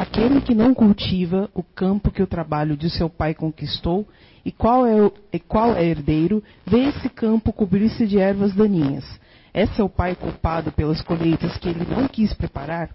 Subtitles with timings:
[0.00, 4.08] Aquele que não cultiva o campo que o trabalho de seu pai conquistou,
[4.42, 9.04] e qual é, o, e qual é herdeiro, vê esse campo cobrir-se de ervas daninhas.
[9.52, 12.88] É seu pai culpado pelas colheitas que ele não quis preparar?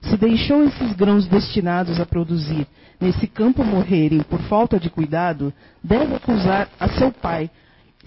[0.00, 2.66] Se deixou esses grãos destinados a produzir
[2.98, 5.52] nesse campo morrerem por falta de cuidado,
[5.84, 7.50] deve acusar a seu pai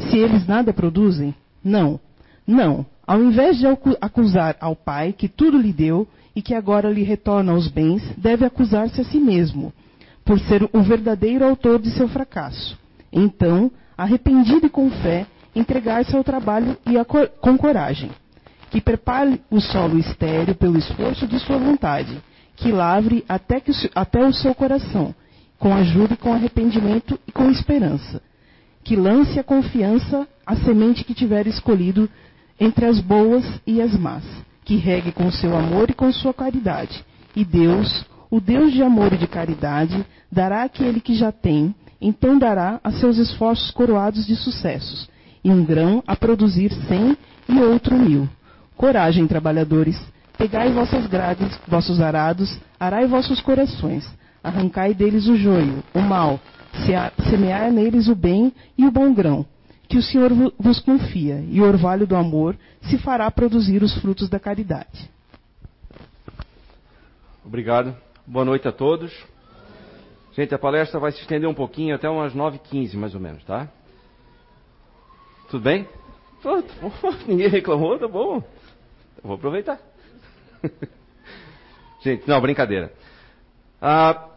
[0.09, 1.35] se eles nada produzem?
[1.63, 1.99] Não,
[2.47, 2.87] não.
[3.05, 3.67] Ao invés de
[4.01, 8.45] acusar ao pai que tudo lhe deu e que agora lhe retorna os bens, deve
[8.45, 9.73] acusar-se a si mesmo,
[10.23, 12.77] por ser o verdadeiro autor de seu fracasso.
[13.11, 15.25] Então, arrependido e com fé,
[15.55, 16.93] entregar-se ao trabalho e
[17.39, 18.11] com coragem.
[18.69, 22.21] Que prepare o solo estéreo pelo esforço de sua vontade,
[22.55, 25.13] que lavre até, que, até o seu coração,
[25.59, 28.21] com ajuda e com arrependimento e com esperança.
[28.83, 32.09] Que lance a confiança a semente que tiver escolhido
[32.59, 34.23] entre as boas e as más,
[34.63, 37.03] que regue com seu amor e com sua caridade.
[37.35, 42.37] E Deus, o Deus de amor e de caridade, dará àquele que já tem, então
[42.37, 45.09] dará a seus esforços coroados de sucessos,
[45.43, 48.27] e um grão a produzir cem e outro mil.
[48.75, 50.01] Coragem, trabalhadores,
[50.37, 54.09] pegai vossas grades, vossos arados, arai vossos corações,
[54.43, 56.39] arrancai deles o joio, o mal,
[57.29, 59.45] semeai neles o bem e o bom grão,
[59.91, 64.29] que o Senhor vos confia, e o orvalho do amor se fará produzir os frutos
[64.29, 65.11] da caridade.
[67.45, 67.93] Obrigado.
[68.25, 69.11] Boa noite a todos.
[70.31, 73.67] Gente, a palestra vai se estender um pouquinho até umas 9h15, mais ou menos, tá?
[75.49, 75.85] Tudo bem?
[77.27, 78.37] ninguém reclamou, tá bom.
[78.37, 79.77] Eu vou aproveitar.
[82.01, 82.93] Gente, não, brincadeira.
[83.81, 84.29] Ah,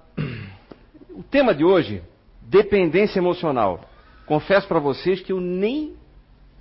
[1.14, 2.02] o tema de hoje,
[2.42, 3.93] dependência emocional.
[4.26, 5.94] Confesso para vocês que eu nem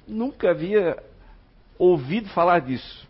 [0.08, 0.98] nunca havia
[1.78, 3.08] ouvido falar disso.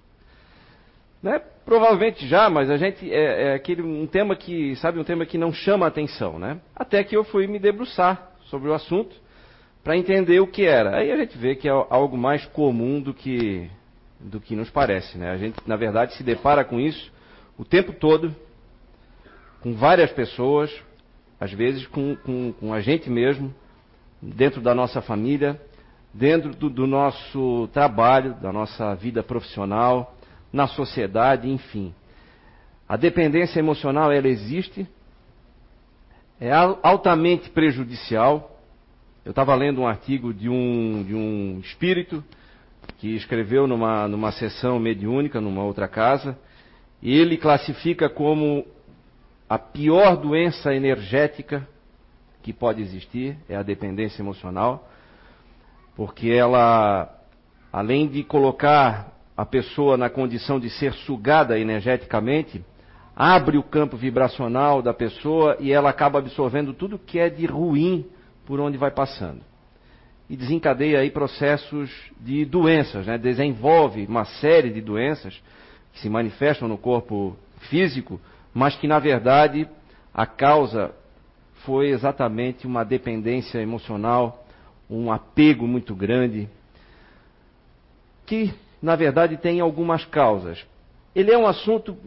[1.21, 1.41] Né?
[1.65, 5.37] Provavelmente já, mas a gente é, é, aquele um tema que sabe um tema que
[5.37, 6.59] não chama atenção, né?
[6.75, 9.15] Até que eu fui me debruçar sobre o assunto
[9.81, 10.97] para entender o que era.
[10.97, 13.69] Aí a gente vê que é algo mais comum do que
[14.19, 15.31] do que nos parece, né?
[15.31, 17.11] A gente na verdade se depara com isso
[17.57, 18.35] o tempo todo,
[19.61, 20.71] com várias pessoas,
[21.39, 23.53] às vezes com, com, com a gente mesmo,
[24.35, 25.59] dentro da nossa família,
[26.13, 30.15] dentro do, do nosso trabalho, da nossa vida profissional,
[30.51, 31.93] na sociedade, enfim.
[32.87, 34.87] A dependência emocional, ela existe,
[36.39, 38.59] é altamente prejudicial.
[39.25, 42.23] Eu estava lendo um artigo de um, de um espírito
[42.99, 46.37] que escreveu numa, numa sessão mediúnica, numa outra casa,
[47.01, 48.65] e ele classifica como
[49.49, 51.67] a pior doença energética
[52.43, 54.87] que pode existir é a dependência emocional,
[55.95, 57.09] porque ela,
[57.71, 62.63] além de colocar a pessoa na condição de ser sugada energeticamente,
[63.15, 68.05] abre o campo vibracional da pessoa e ela acaba absorvendo tudo que é de ruim
[68.45, 69.41] por onde vai passando.
[70.29, 71.89] E desencadeia aí processos
[72.19, 73.17] de doenças, né?
[73.17, 75.41] desenvolve uma série de doenças
[75.93, 77.37] que se manifestam no corpo
[77.69, 78.19] físico,
[78.53, 79.67] mas que na verdade
[80.13, 80.93] a causa
[81.65, 84.45] foi exatamente uma dependência emocional,
[84.89, 86.49] um apego muito grande,
[88.25, 90.65] que na verdade tem algumas causas.
[91.15, 91.97] Ele é um assunto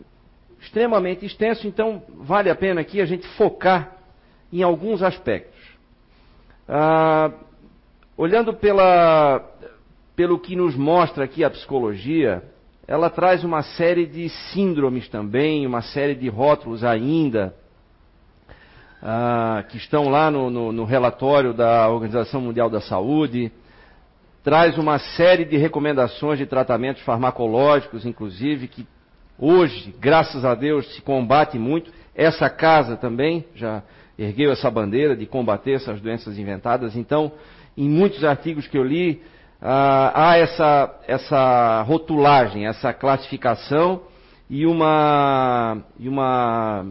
[0.60, 3.96] extremamente extenso, então vale a pena aqui a gente focar
[4.52, 5.58] em alguns aspectos.
[6.68, 7.30] Ah,
[8.16, 9.44] olhando pela,
[10.14, 12.42] pelo que nos mostra aqui a psicologia,
[12.86, 17.54] ela traz uma série de síndromes também, uma série de rótulos ainda,
[19.08, 23.52] ah, que estão lá no, no, no relatório da Organização Mundial da Saúde,
[24.42, 28.84] traz uma série de recomendações de tratamentos farmacológicos, inclusive, que
[29.38, 31.92] hoje, graças a Deus, se combate muito.
[32.16, 33.80] Essa casa também já
[34.18, 36.96] ergueu essa bandeira de combater essas doenças inventadas.
[36.96, 37.30] Então,
[37.78, 39.22] em muitos artigos que eu li,
[39.62, 44.02] ah, há essa, essa rotulagem, essa classificação
[44.50, 46.84] e uma, e uma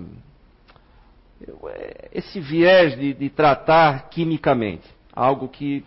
[2.11, 5.83] esse viés de, de tratar quimicamente, algo que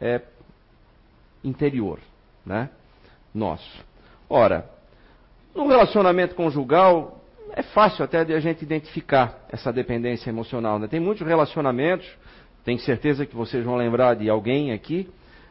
[0.00, 0.20] é
[1.44, 1.98] interior,
[2.44, 2.68] né?
[3.32, 3.84] Nosso.
[4.28, 4.68] Ora,
[5.54, 7.20] no relacionamento conjugal
[7.52, 10.78] é fácil até de a gente identificar essa dependência emocional.
[10.78, 10.86] Né?
[10.86, 12.08] Tem muitos relacionamentos,
[12.64, 15.08] tenho certeza que vocês vão lembrar de alguém aqui,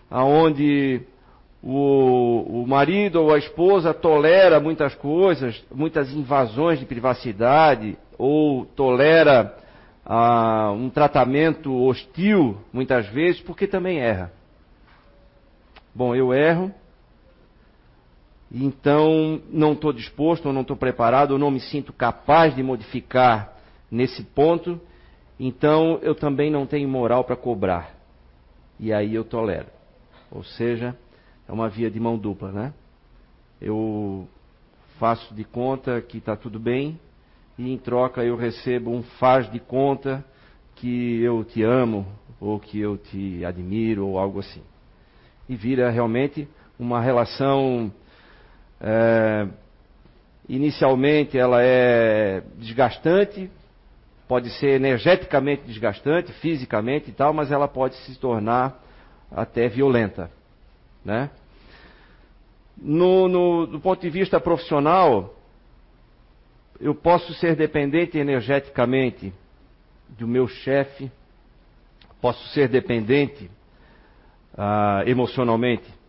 [0.09, 1.01] aonde
[1.61, 9.57] o, o marido ou a esposa tolera muitas coisas, muitas invasões de privacidade, ou tolera
[10.05, 14.31] ah, um tratamento hostil, muitas vezes, porque também erra.
[15.95, 16.71] Bom, eu erro,
[18.51, 23.55] Então, não estou disposto, ou não estou preparado, ou não me sinto capaz de modificar
[23.91, 24.81] nesse ponto.
[25.39, 27.95] Então, eu também não tenho moral para cobrar.
[28.79, 29.67] E aí eu tolero.
[30.31, 30.97] Ou seja,
[31.47, 32.73] é uma via de mão dupla, né?
[33.61, 34.27] Eu
[34.97, 36.99] faço de conta que está tudo bem,
[37.59, 40.23] e em troca eu recebo um faz de conta
[40.75, 42.07] que eu te amo,
[42.39, 44.61] ou que eu te admiro, ou algo assim.
[45.49, 46.47] E vira realmente
[46.79, 47.91] uma relação
[48.79, 49.45] é,
[50.47, 53.51] inicialmente ela é desgastante,
[54.25, 58.81] pode ser energeticamente desgastante, fisicamente e tal, mas ela pode se tornar
[59.29, 60.31] até violenta,
[61.03, 61.29] né?
[62.77, 65.35] No, no, do ponto de vista profissional,
[66.79, 69.33] eu posso ser dependente energeticamente
[70.09, 71.11] do meu chefe,
[72.21, 73.49] posso ser dependente
[74.57, 75.99] ah, emocionalmente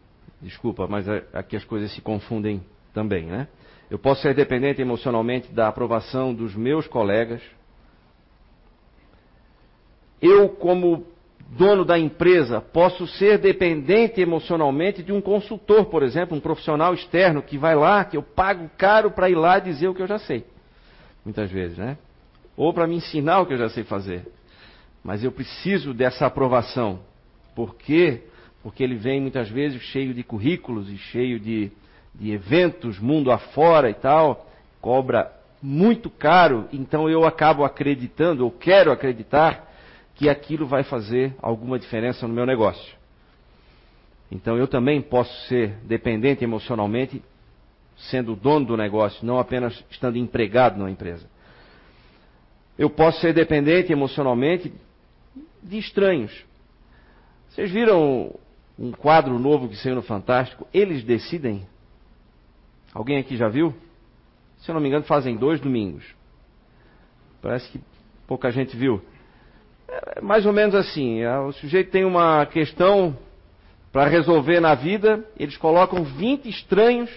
[0.40, 2.62] Desculpa, mas é, aqui as coisas se confundem
[2.94, 3.46] também, né?
[3.90, 7.42] Eu posso ser dependente emocionalmente da aprovação dos meus colegas.
[10.22, 11.04] Eu, como
[11.50, 17.42] dono da empresa, posso ser dependente emocionalmente de um consultor, por exemplo, um profissional externo
[17.42, 20.18] que vai lá, que eu pago caro para ir lá dizer o que eu já
[20.18, 20.44] sei.
[21.24, 21.98] Muitas vezes, né?
[22.56, 24.26] Ou para me ensinar o que eu já sei fazer.
[25.02, 27.00] Mas eu preciso dessa aprovação.
[27.54, 28.22] Porque
[28.62, 31.70] porque ele vem muitas vezes cheio de currículos e cheio de,
[32.14, 34.46] de eventos mundo afora e tal,
[34.80, 35.32] cobra
[35.62, 39.68] muito caro, então eu acabo acreditando, ou quero acreditar,
[40.14, 42.94] que aquilo vai fazer alguma diferença no meu negócio.
[44.30, 47.22] Então eu também posso ser dependente emocionalmente,
[48.08, 51.28] sendo dono do negócio, não apenas estando empregado numa empresa.
[52.78, 54.72] Eu posso ser dependente emocionalmente
[55.62, 56.32] de estranhos.
[57.50, 58.34] Vocês viram
[58.78, 61.66] um quadro novo que saiu no Fantástico, eles decidem.
[62.94, 63.74] Alguém aqui já viu?
[64.58, 66.04] Se eu não me engano, fazem dois domingos.
[67.42, 67.80] Parece que
[68.26, 69.02] pouca gente viu.
[69.88, 73.16] É mais ou menos assim: é, o sujeito tem uma questão
[73.92, 77.10] para resolver na vida, eles colocam 20 estranhos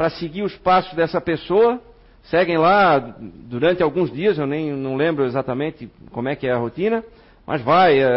[0.00, 1.78] para seguir os passos dessa pessoa,
[2.22, 6.56] seguem lá durante alguns dias, eu nem não lembro exatamente como é que é a
[6.56, 7.04] rotina,
[7.46, 8.08] mas vai, é,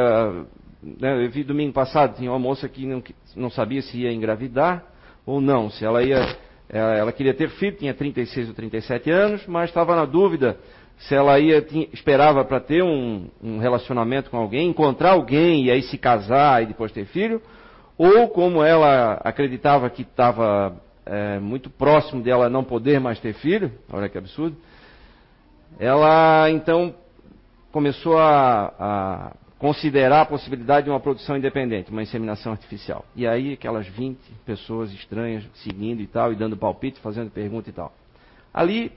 [0.81, 3.03] né, eu vi domingo passado, tinha uma moça que não,
[3.35, 4.81] não sabia se ia engravidar
[5.25, 6.37] ou não, se ela ia.
[6.69, 10.57] Ela, ela queria ter filho, tinha 36 ou 37 anos, mas estava na dúvida
[10.99, 15.69] se ela ia tinha, esperava para ter um, um, relacionamento com alguém, encontrar alguém e
[15.69, 17.41] aí se casar e depois ter filho,
[17.97, 23.71] ou como ela acreditava que estava é, muito próximo dela não poder mais ter filho,
[23.91, 24.55] olha que absurdo,
[25.79, 26.95] ela então
[27.71, 33.05] começou a, a considerar a possibilidade de uma produção independente, uma inseminação artificial.
[33.15, 37.73] E aí aquelas 20 pessoas estranhas seguindo e tal, e dando palpite, fazendo pergunta e
[37.73, 37.93] tal.
[38.53, 38.91] Ali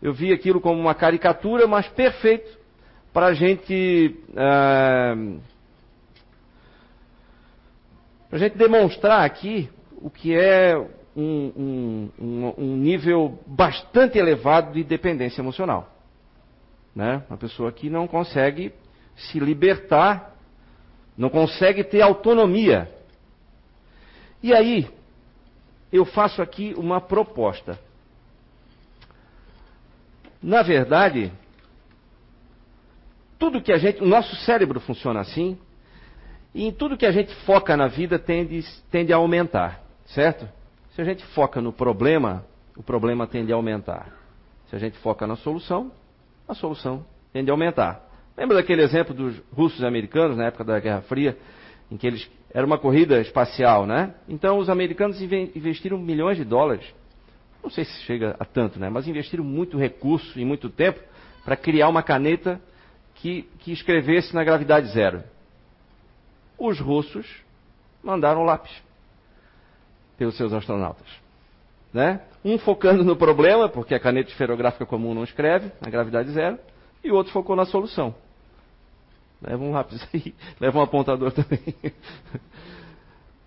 [0.00, 2.58] eu vi aquilo como uma caricatura, mas perfeito
[3.12, 4.16] para a gente.
[4.30, 5.40] Uh,
[8.28, 9.68] para a gente demonstrar aqui
[10.00, 10.76] o que é
[11.20, 15.92] um, um, um, nível bastante elevado de dependência emocional.
[16.94, 17.24] Né?
[17.28, 18.72] Uma pessoa que não consegue
[19.16, 20.32] se libertar,
[21.16, 22.88] não consegue ter autonomia.
[24.40, 24.88] E aí,
[25.92, 27.76] eu faço aqui uma proposta.
[30.40, 31.32] Na verdade,
[33.40, 35.58] tudo que a gente, o nosso cérebro funciona assim,
[36.54, 40.57] e em tudo que a gente foca na vida tende, tende a aumentar, certo?
[40.98, 42.44] Se a gente foca no problema,
[42.76, 44.12] o problema tende a aumentar.
[44.68, 45.92] Se a gente foca na solução,
[46.48, 48.04] a solução tende a aumentar.
[48.36, 51.38] Lembra daquele exemplo dos russos e americanos na época da Guerra Fria,
[51.88, 54.12] em que eles era uma corrida espacial, né?
[54.28, 56.92] Então os americanos investiram milhões de dólares.
[57.62, 58.90] Não sei se chega a tanto, né?
[58.90, 60.98] Mas investiram muito recurso e muito tempo
[61.44, 62.60] para criar uma caneta
[63.14, 65.22] que, que escrevesse na gravidade zero.
[66.58, 67.24] Os russos
[68.02, 68.87] mandaram lápis
[70.18, 71.06] pelos seus astronautas.
[71.94, 72.20] Né?
[72.44, 76.58] Um focando no problema, porque a caneta esferográfica comum não escreve na gravidade zero,
[77.02, 78.14] e o outro focou na solução.
[79.40, 81.60] Leva um lápis aí, leva um apontador também.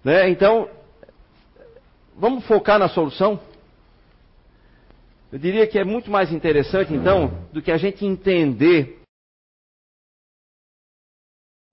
[0.03, 0.29] né?
[0.29, 0.69] Então,
[2.17, 3.39] vamos focar na solução?
[5.31, 9.01] Eu diria que é muito mais interessante, então, do que a gente entender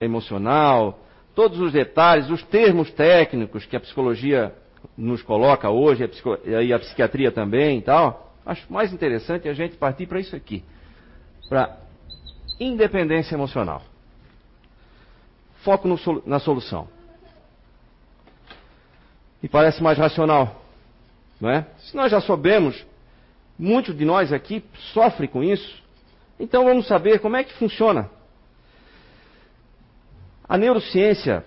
[0.01, 1.01] emocional,
[1.35, 4.55] todos os detalhes, os termos técnicos que a psicologia
[4.99, 6.11] nos coloca hoje,
[6.45, 8.35] e a psiquiatria também e tal.
[8.45, 10.63] Acho mais interessante a gente partir para isso aqui,
[11.49, 11.79] para
[12.61, 13.83] independência emocional
[15.69, 16.89] foco no, na solução.
[19.43, 20.63] E parece mais racional.
[21.41, 21.67] Não é?
[21.79, 22.85] Se nós já soubemos,
[23.59, 25.83] muitos de nós aqui sofrem com isso,
[26.41, 28.11] então vamos saber como é que funciona.
[30.49, 31.45] A neurociência,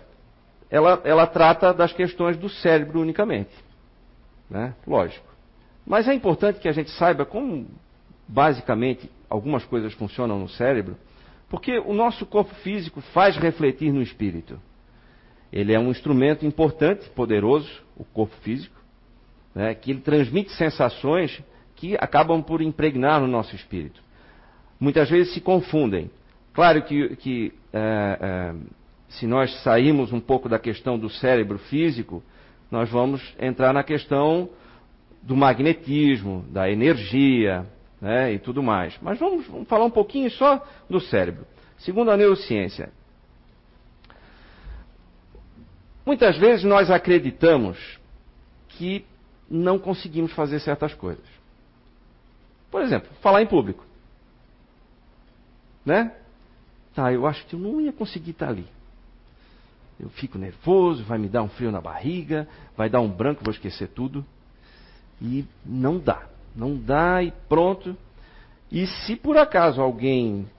[0.71, 3.51] ela, ela trata das questões do cérebro unicamente.
[4.49, 4.73] Né?
[4.87, 5.27] Lógico.
[5.85, 7.67] Mas é importante que a gente saiba como,
[8.25, 10.95] basicamente, algumas coisas funcionam no cérebro,
[11.49, 14.57] porque o nosso corpo físico faz refletir no espírito.
[15.51, 18.79] Ele é um instrumento importante, poderoso, o corpo físico,
[19.53, 21.43] né, que ele transmite sensações
[21.75, 24.01] que acabam por impregnar no nosso espírito.
[24.79, 26.09] Muitas vezes se confundem.
[26.53, 28.55] Claro que, que é, é,
[29.11, 32.23] se nós sairmos um pouco da questão do cérebro físico,
[32.69, 34.49] nós vamos entrar na questão
[35.21, 37.65] do magnetismo, da energia
[38.01, 38.97] né, e tudo mais.
[39.01, 41.45] Mas vamos, vamos falar um pouquinho só do cérebro.
[41.77, 42.91] Segundo a neurociência,
[46.05, 47.99] Muitas vezes nós acreditamos
[48.69, 49.05] que
[49.49, 51.25] não conseguimos fazer certas coisas.
[52.69, 53.85] Por exemplo, falar em público.
[55.85, 56.15] Né?
[56.93, 58.65] Tá, eu acho que eu não ia conseguir estar ali.
[60.01, 63.53] Eu fico nervoso, vai me dar um frio na barriga, vai dar um branco, vou
[63.53, 64.25] esquecer tudo.
[65.22, 66.24] E não dá.
[66.55, 67.96] Não dá e pronto.
[68.72, 70.50] E se por acaso alguém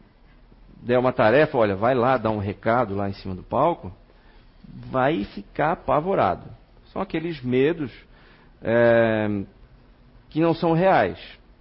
[0.81, 3.93] der uma tarefa, olha, vai lá dar um recado lá em cima do palco,
[4.65, 6.47] vai ficar apavorado.
[6.93, 7.93] São aqueles medos
[8.63, 9.43] é,
[10.31, 11.19] que não são reais.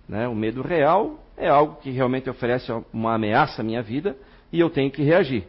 [0.08, 0.28] Né?
[0.28, 4.16] O medo real é algo que realmente oferece uma ameaça à minha vida
[4.52, 5.48] e eu tenho que reagir.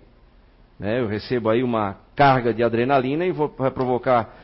[0.79, 0.99] Né?
[0.99, 4.35] Eu recebo aí uma carga de adrenalina e vou, vai provocar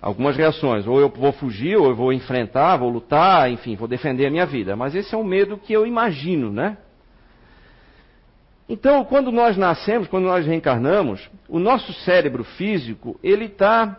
[0.00, 0.86] algumas reações.
[0.86, 4.46] Ou eu vou fugir, ou eu vou enfrentar, vou lutar, enfim, vou defender a minha
[4.46, 4.76] vida.
[4.76, 6.76] Mas esse é um medo que eu imagino, né?
[8.68, 13.98] Então, quando nós nascemos, quando nós reencarnamos, o nosso cérebro físico ele está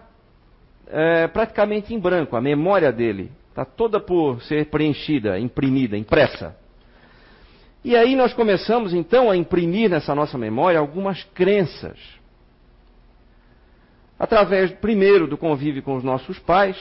[0.87, 2.37] é, praticamente em branco.
[2.37, 6.55] A memória dele está toda por ser preenchida, imprimida, impressa.
[7.83, 11.97] E aí nós começamos então a imprimir nessa nossa memória algumas crenças.
[14.21, 16.77] Através, primeiro, do convívio com os nossos pais,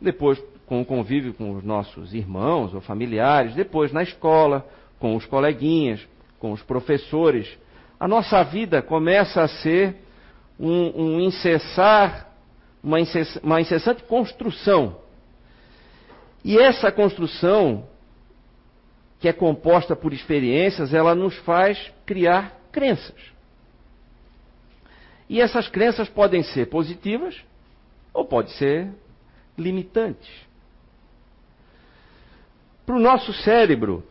[0.00, 4.66] depois com o convívio com os nossos irmãos ou familiares, depois na escola,
[4.98, 6.00] com os coleguinhas,
[6.38, 7.54] com os professores,
[7.98, 9.94] a nossa vida começa a ser
[10.58, 12.30] um, um incessar,
[12.82, 14.96] uma, incess, uma incessante construção.
[16.42, 17.84] E essa construção,
[19.18, 23.20] que é composta por experiências, ela nos faz criar crenças.
[25.30, 27.40] E essas crenças podem ser positivas
[28.12, 28.88] ou podem ser
[29.56, 30.28] limitantes.
[32.84, 34.02] Para o nosso cérebro,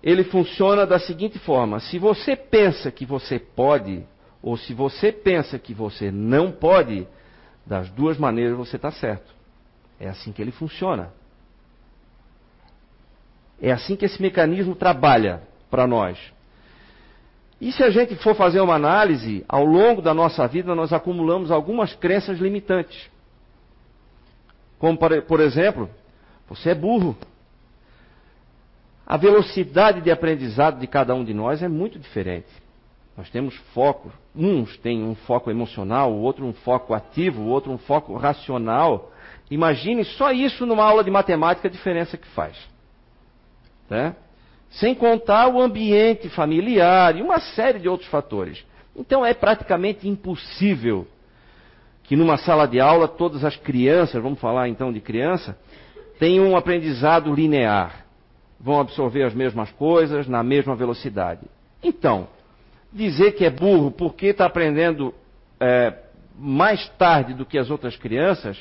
[0.00, 4.06] ele funciona da seguinte forma: se você pensa que você pode,
[4.40, 7.04] ou se você pensa que você não pode,
[7.66, 9.34] das duas maneiras você está certo.
[9.98, 11.12] É assim que ele funciona.
[13.60, 16.35] É assim que esse mecanismo trabalha para nós.
[17.60, 21.50] E se a gente for fazer uma análise, ao longo da nossa vida nós acumulamos
[21.50, 23.10] algumas crenças limitantes.
[24.78, 25.88] Como, por exemplo,
[26.48, 27.16] você é burro.
[29.06, 32.48] A velocidade de aprendizado de cada um de nós é muito diferente.
[33.16, 34.12] Nós temos foco.
[34.34, 39.10] Uns têm um foco emocional, o outro um foco ativo, o outro um foco racional.
[39.50, 42.56] Imagine só isso numa aula de matemática, a diferença que faz.
[43.88, 44.14] Né?
[44.70, 48.64] Sem contar o ambiente familiar e uma série de outros fatores.
[48.94, 51.06] Então é praticamente impossível
[52.02, 55.58] que numa sala de aula todas as crianças, vamos falar então de criança,
[56.18, 58.06] tenham um aprendizado linear
[58.58, 61.42] vão absorver as mesmas coisas na mesma velocidade.
[61.82, 62.28] Então,
[62.92, 65.14] dizer que é burro porque está aprendendo
[65.60, 65.94] é,
[66.38, 68.58] mais tarde do que as outras crianças,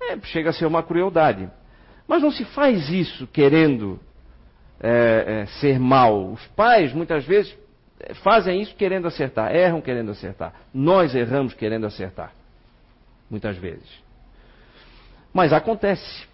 [0.00, 1.48] é, chega a ser uma crueldade.
[2.06, 4.00] Mas não se faz isso querendo
[4.80, 6.32] é, é ser mal.
[6.32, 7.54] Os pais, muitas vezes,
[8.22, 10.54] fazem isso querendo acertar, erram querendo acertar.
[10.72, 12.32] Nós erramos querendo acertar,
[13.30, 13.88] muitas vezes.
[15.32, 16.26] Mas acontece.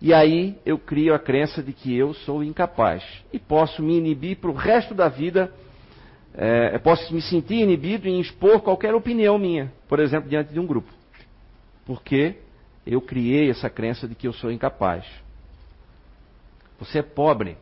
[0.00, 4.36] E aí eu crio a crença de que eu sou incapaz e posso me inibir
[4.36, 5.50] para o resto da vida.
[6.36, 10.66] É, posso me sentir inibido em expor qualquer opinião minha, por exemplo, diante de um
[10.66, 10.92] grupo,
[11.86, 12.34] porque
[12.84, 15.06] eu criei essa crença de que eu sou incapaz.
[16.80, 17.56] Você é pobre,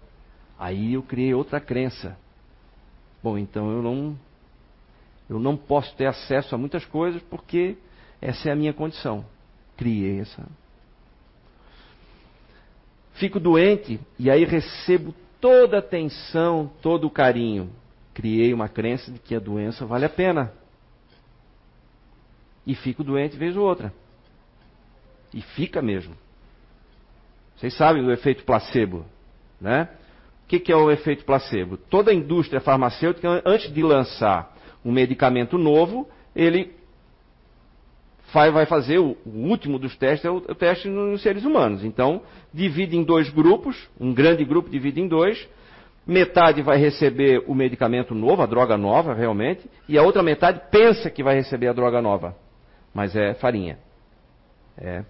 [0.63, 2.17] aí eu criei outra crença.
[3.21, 4.17] Bom, então eu não,
[5.29, 7.77] eu não posso ter acesso a muitas coisas porque
[8.21, 9.25] essa é a minha condição.
[9.77, 10.47] Criei essa
[13.15, 17.71] Fico doente e aí recebo toda a atenção, todo o carinho.
[18.15, 20.53] Criei uma crença de que a doença vale a pena.
[22.65, 23.93] E fico doente vez ou outra.
[25.35, 26.17] E fica mesmo.
[27.57, 29.05] Vocês sabem do efeito placebo,
[29.61, 29.89] né?
[30.53, 31.79] Que, que é o efeito placebo?
[31.79, 34.55] Toda a indústria farmacêutica, antes de lançar
[34.85, 36.07] um medicamento novo,
[36.37, 36.75] ele
[38.35, 41.83] vai fazer o, último dos testes, é o, teste nos seres humanos.
[41.83, 42.21] Então,
[42.53, 45.49] divide em dois grupos, um grande grupo divide em dois,
[46.07, 51.09] metade vai receber o medicamento novo, a droga nova realmente, e a outra metade pensa
[51.09, 52.37] que vai receber a droga nova,
[52.93, 53.79] mas é farinha.
[54.77, 55.03] É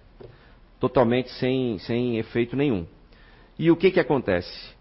[0.79, 2.85] totalmente sem, sem efeito nenhum.
[3.59, 4.73] E o que, que acontece?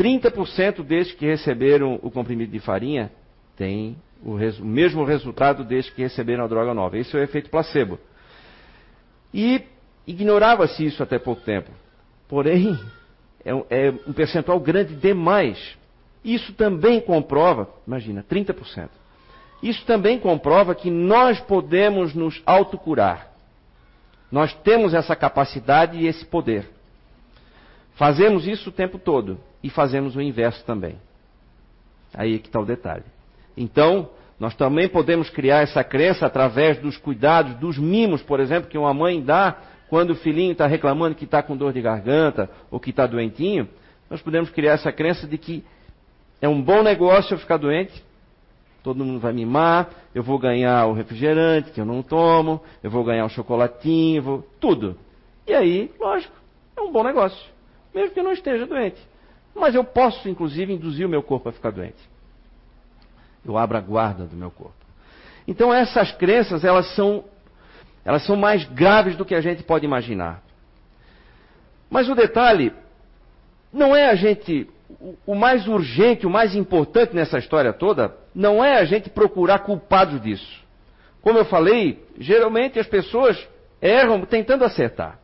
[0.00, 3.12] 30% desses que receberam o comprimido de farinha
[3.54, 6.96] têm o, res, o mesmo resultado desde que receberam a droga nova.
[6.96, 7.98] Esse é o efeito placebo.
[9.32, 9.62] E
[10.06, 11.70] ignorava-se isso até pouco tempo.
[12.26, 12.80] Porém,
[13.44, 15.76] é um, é um percentual grande demais.
[16.24, 18.88] Isso também comprova, imagina, 30%.
[19.62, 23.30] Isso também comprova que nós podemos nos autocurar.
[24.32, 26.79] Nós temos essa capacidade e esse poder.
[28.00, 30.96] Fazemos isso o tempo todo e fazemos o inverso também.
[32.14, 33.04] Aí é que está o detalhe.
[33.54, 38.78] Então, nós também podemos criar essa crença através dos cuidados, dos mimos, por exemplo, que
[38.78, 39.54] uma mãe dá
[39.90, 43.68] quando o filhinho está reclamando que está com dor de garganta ou que está doentinho.
[44.08, 45.62] Nós podemos criar essa crença de que
[46.40, 48.02] é um bom negócio eu ficar doente,
[48.82, 53.04] todo mundo vai mimar, eu vou ganhar o refrigerante que eu não tomo, eu vou
[53.04, 54.48] ganhar o chocolatinho, vou...
[54.58, 54.96] tudo.
[55.46, 56.34] E aí, lógico,
[56.78, 57.59] é um bom negócio,
[57.94, 59.00] mesmo que eu não esteja doente.
[59.54, 61.98] Mas eu posso, inclusive, induzir o meu corpo a ficar doente.
[63.44, 64.74] Eu abro a guarda do meu corpo.
[65.46, 67.24] Então essas crenças, elas são,
[68.04, 70.42] elas são mais graves do que a gente pode imaginar.
[71.88, 72.72] Mas o detalhe
[73.72, 74.68] não é a gente,
[75.26, 80.20] o mais urgente, o mais importante nessa história toda, não é a gente procurar culpados
[80.20, 80.60] disso.
[81.20, 83.36] Como eu falei, geralmente as pessoas
[83.82, 85.19] erram tentando acertar.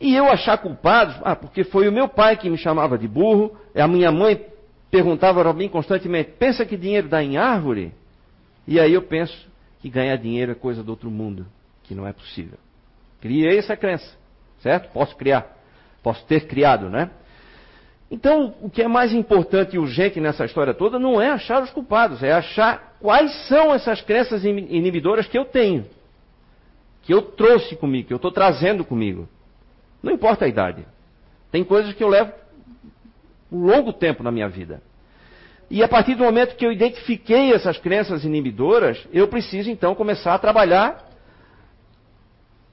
[0.00, 3.56] E eu achar culpados, ah, porque foi o meu pai que me chamava de burro,
[3.74, 4.44] é a minha mãe
[4.90, 7.92] perguntava para mim constantemente: pensa que dinheiro dá em árvore?
[8.66, 9.34] E aí eu penso
[9.80, 11.46] que ganhar dinheiro é coisa do outro mundo,
[11.82, 12.58] que não é possível.
[13.20, 14.16] Criei essa crença,
[14.60, 14.92] certo?
[14.92, 15.56] Posso criar,
[16.02, 17.10] posso ter criado, né?
[18.10, 21.70] Então, o que é mais importante e urgente nessa história toda não é achar os
[21.70, 25.84] culpados, é achar quais são essas crenças inibidoras que eu tenho,
[27.02, 29.28] que eu trouxe comigo, que eu estou trazendo comigo.
[30.04, 30.86] Não importa a idade.
[31.50, 32.30] Tem coisas que eu levo
[33.50, 34.82] um longo tempo na minha vida.
[35.70, 40.34] E a partir do momento que eu identifiquei essas crenças inibidoras, eu preciso então começar
[40.34, 41.08] a trabalhar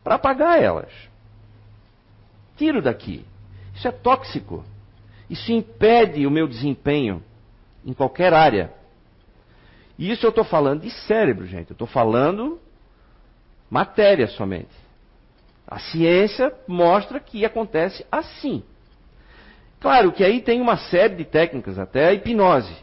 [0.04, 0.92] para apagar elas.
[2.58, 3.26] Tiro daqui.
[3.74, 4.66] Isso é tóxico.
[5.30, 7.24] Isso impede o meu desempenho
[7.86, 8.74] em qualquer área.
[9.98, 11.70] E isso eu estou falando de cérebro, gente.
[11.70, 12.60] Eu estou falando
[13.70, 14.82] matéria somente.
[15.68, 18.64] A ciência mostra que acontece assim.
[19.80, 22.76] Claro que aí tem uma série de técnicas, até a hipnose,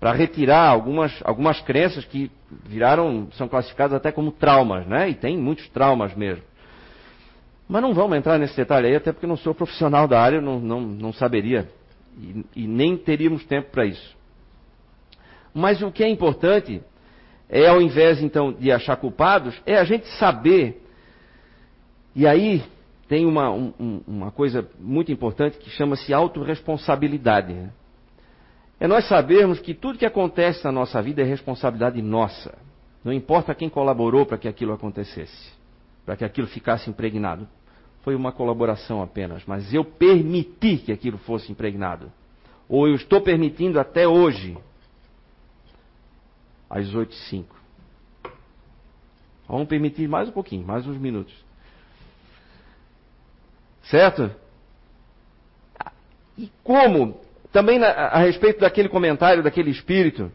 [0.00, 2.30] para retirar algumas, algumas crenças que
[2.64, 5.10] viraram, são classificadas até como traumas, né?
[5.10, 6.42] E tem muitos traumas mesmo.
[7.68, 10.58] Mas não vamos entrar nesse detalhe aí, até porque não sou profissional da área, não,
[10.58, 11.68] não, não saberia
[12.16, 14.16] e, e nem teríamos tempo para isso.
[15.52, 16.80] Mas o que é importante
[17.48, 20.82] é, ao invés então de achar culpados, é a gente saber,
[22.18, 22.64] e aí
[23.06, 27.52] tem uma, um, uma coisa muito importante que chama-se autorresponsabilidade.
[27.52, 27.70] Né?
[28.80, 32.58] É nós sabermos que tudo que acontece na nossa vida é responsabilidade nossa.
[33.04, 35.52] Não importa quem colaborou para que aquilo acontecesse,
[36.04, 37.46] para que aquilo ficasse impregnado.
[38.02, 42.10] Foi uma colaboração apenas, mas eu permiti que aquilo fosse impregnado.
[42.68, 44.58] Ou eu estou permitindo até hoje,
[46.68, 47.44] às 8h05.
[49.46, 51.47] Vamos permitir mais um pouquinho, mais uns minutos.
[53.90, 54.30] Certo?
[56.36, 57.20] E como,
[57.52, 60.30] também na, a respeito daquele comentário daquele espírito,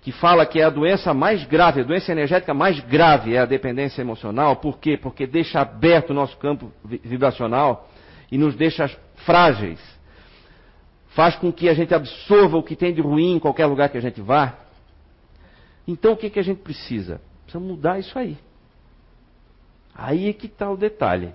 [0.00, 3.44] que fala que é a doença mais grave, a doença energética mais grave é a
[3.44, 4.56] dependência emocional.
[4.56, 4.96] Por quê?
[4.96, 7.88] Porque deixa aberto o nosso campo vibracional
[8.30, 8.88] e nos deixa
[9.24, 9.80] frágeis.
[11.08, 13.98] Faz com que a gente absorva o que tem de ruim em qualquer lugar que
[13.98, 14.54] a gente vá.
[15.86, 17.20] Então o que, que a gente precisa?
[17.42, 18.38] Precisa mudar isso aí.
[19.94, 21.32] Aí é que está o detalhe.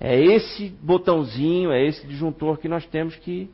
[0.00, 3.50] É esse botãozinho, é esse disjuntor que nós temos que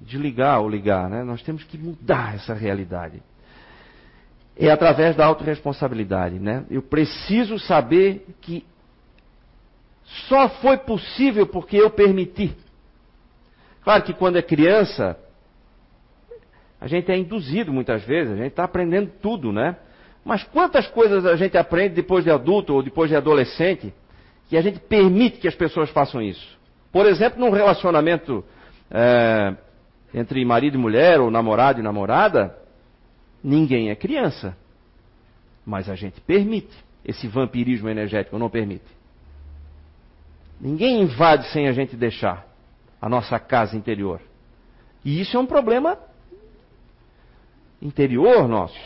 [0.00, 1.24] desligar ou ligar, né?
[1.24, 3.20] Nós temos que mudar essa realidade.
[4.56, 6.64] É através da autorresponsabilidade, né?
[6.70, 8.64] Eu preciso saber que
[10.28, 12.56] só foi possível porque eu permiti.
[13.82, 15.18] Claro que quando é criança,
[16.80, 19.76] a gente é induzido muitas vezes, a gente está aprendendo tudo, né?
[20.24, 23.92] Mas quantas coisas a gente aprende depois de adulto ou depois de adolescente
[24.50, 26.58] que a gente permite que as pessoas façam isso.
[26.90, 28.44] Por exemplo, num relacionamento
[28.90, 29.54] é,
[30.12, 32.58] entre marido e mulher, ou namorado e namorada,
[33.44, 34.56] ninguém é criança.
[35.64, 38.84] Mas a gente permite esse vampirismo energético, não permite.
[40.60, 42.44] Ninguém invade sem a gente deixar
[43.00, 44.20] a nossa casa interior.
[45.04, 45.96] E isso é um problema
[47.80, 48.78] interior nosso.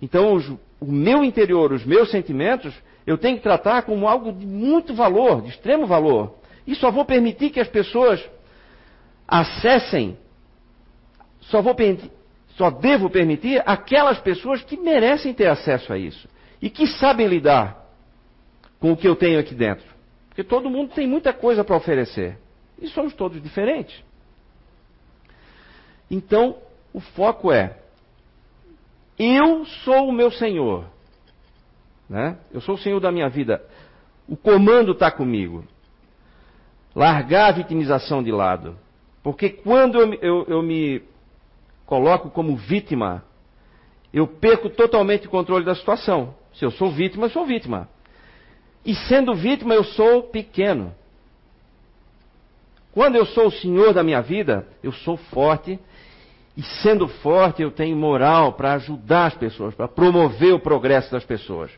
[0.00, 0.46] Então, os,
[0.78, 2.74] o meu interior, os meus sentimentos,
[3.08, 6.34] eu tenho que tratar como algo de muito valor, de extremo valor.
[6.66, 8.22] E só vou permitir que as pessoas
[9.26, 10.18] acessem,
[11.40, 11.74] só, vou,
[12.50, 16.28] só devo permitir aquelas pessoas que merecem ter acesso a isso
[16.60, 17.82] e que sabem lidar
[18.78, 19.86] com o que eu tenho aqui dentro.
[20.28, 22.36] Porque todo mundo tem muita coisa para oferecer.
[22.78, 24.04] E somos todos diferentes.
[26.10, 26.58] Então,
[26.92, 27.74] o foco é:
[29.18, 30.97] eu sou o meu Senhor.
[32.08, 32.36] Né?
[32.52, 33.62] Eu sou o Senhor da minha vida.
[34.26, 35.64] O comando está comigo.
[36.94, 38.78] Largar a vitimização de lado.
[39.22, 41.02] Porque quando eu, eu, eu me
[41.84, 43.24] coloco como vítima,
[44.12, 46.34] eu perco totalmente o controle da situação.
[46.54, 47.88] Se eu sou vítima, eu sou vítima.
[48.84, 50.94] E sendo vítima, eu sou pequeno.
[52.92, 55.78] Quando eu sou o senhor da minha vida, eu sou forte.
[56.56, 61.24] E sendo forte, eu tenho moral para ajudar as pessoas, para promover o progresso das
[61.24, 61.70] pessoas.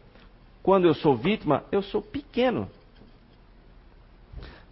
[0.63, 2.69] Quando eu sou vítima, eu sou pequeno.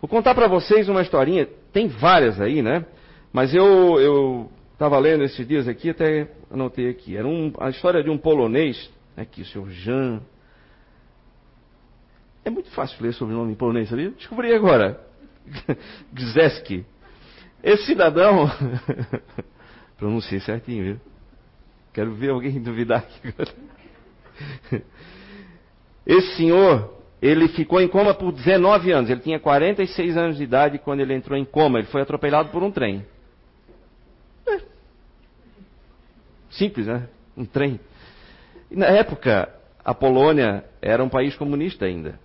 [0.00, 1.46] Vou contar para vocês uma historinha.
[1.72, 2.84] Tem várias aí, né?
[3.32, 7.16] Mas eu estava lendo esses dias aqui, até anotei aqui.
[7.16, 10.20] Era um, a história de um polonês, aqui, o senhor Jean.
[12.44, 14.10] É muito fácil ler sobre o nome em polonês, sabia?
[14.10, 15.00] Descobri agora.
[16.14, 16.86] Gzeski.
[17.62, 18.48] Esse cidadão.
[19.98, 21.00] Pronunciei certinho, viu?
[21.92, 23.52] Quero ver alguém duvidar aqui agora.
[26.08, 29.10] Esse senhor, ele ficou em coma por 19 anos.
[29.10, 31.78] Ele tinha 46 anos de idade quando ele entrou em coma.
[31.78, 33.04] Ele foi atropelado por um trem.
[34.48, 34.60] É.
[36.48, 37.06] Simples, né?
[37.36, 37.78] Um trem.
[38.70, 42.18] E na época, a Polônia era um país comunista ainda.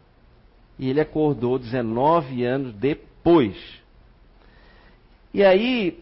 [0.79, 3.57] E ele acordou 19 anos depois.
[5.33, 5.99] E aí,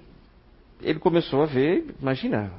[0.84, 2.52] ele começou a ver, imagina,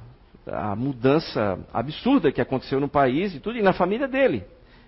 [0.46, 4.44] a mudança absurda que aconteceu no país e tudo, e na família dele.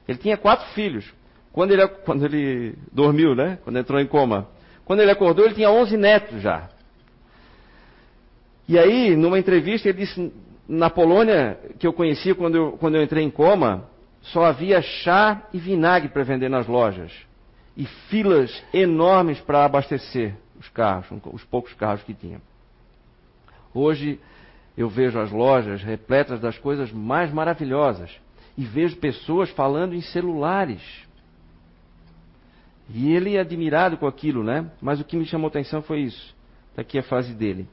[0.06, 1.12] Ele tinha quatro filhos.
[1.52, 3.58] Quando ele, quando ele dormiu, né?
[3.64, 4.48] Quando entrou em coma.
[4.84, 6.68] Quando ele acordou, ele tinha 11 netos já.
[8.68, 10.32] E aí, numa entrevista, ele disse:
[10.68, 13.88] na Polônia, que eu conhecia quando eu, quando eu entrei em coma,
[14.20, 17.12] só havia chá e vinagre para vender nas lojas.
[17.76, 22.40] E filas enormes para abastecer os carros, os poucos carros que tinha.
[23.72, 24.20] Hoje
[24.76, 28.10] eu vejo as lojas repletas das coisas mais maravilhosas
[28.56, 30.82] e vejo pessoas falando em celulares.
[32.92, 34.70] E ele é admirado com aquilo, né?
[34.80, 36.34] Mas o que me chamou atenção foi isso.
[36.70, 37.66] Está aqui a frase dele.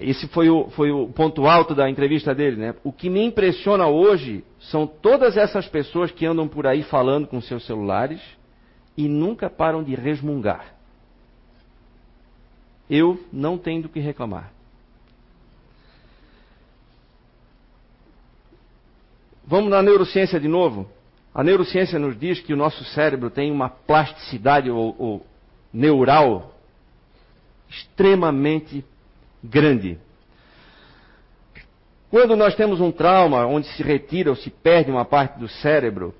[0.00, 2.74] Esse foi o, foi o ponto alto da entrevista dele, né?
[2.84, 7.40] O que me impressiona hoje são todas essas pessoas que andam por aí falando com
[7.40, 8.20] seus celulares
[8.96, 10.78] e nunca param de resmungar
[12.88, 14.52] eu não tenho do que reclamar.
[19.48, 20.86] Vamos na neurociência de novo.
[21.34, 25.26] A neurociência nos diz que o nosso cérebro tem uma plasticidade ou, ou
[25.72, 26.54] neural
[27.66, 28.84] extremamente
[29.42, 29.96] grande.
[32.10, 36.14] Quando nós temos um trauma onde se retira ou se perde uma parte do cérebro,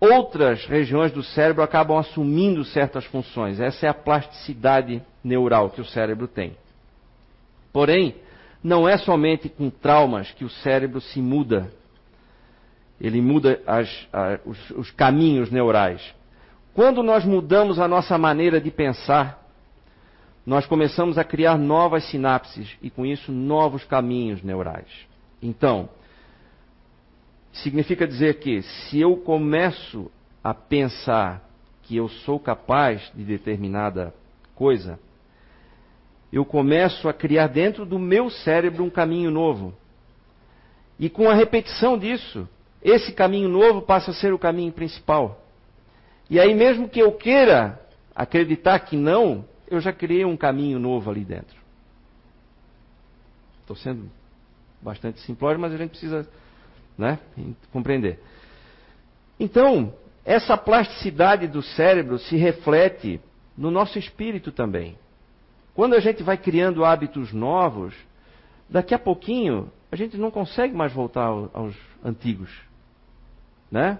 [0.00, 3.60] outras regiões do cérebro acabam assumindo certas funções.
[3.60, 6.56] Essa é a plasticidade neural que o cérebro tem.
[7.74, 8.14] Porém,
[8.64, 11.70] não é somente com traumas que o cérebro se muda.
[13.00, 13.88] Ele muda as,
[14.44, 16.02] os, os caminhos neurais.
[16.74, 19.44] Quando nós mudamos a nossa maneira de pensar,
[20.44, 24.88] nós começamos a criar novas sinapses e, com isso, novos caminhos neurais.
[25.42, 25.88] Então,
[27.52, 30.10] Significa dizer que se eu começo
[30.44, 31.42] a pensar
[31.82, 34.14] que eu sou capaz de determinada
[34.54, 34.98] coisa,
[36.32, 39.74] eu começo a criar dentro do meu cérebro um caminho novo.
[41.00, 42.48] E com a repetição disso,
[42.82, 45.42] esse caminho novo passa a ser o caminho principal.
[46.30, 47.80] E aí, mesmo que eu queira
[48.14, 51.56] acreditar que não, eu já criei um caminho novo ali dentro.
[53.60, 54.10] Estou sendo
[54.80, 56.28] bastante simplório, mas a gente precisa
[56.98, 57.18] né?
[57.72, 58.18] compreender.
[59.38, 63.20] Então, essa plasticidade do cérebro se reflete
[63.56, 64.98] no nosso espírito também.
[65.74, 67.94] Quando a gente vai criando hábitos novos,
[68.68, 72.50] daqui a pouquinho a gente não consegue mais voltar aos antigos,
[73.70, 73.98] né?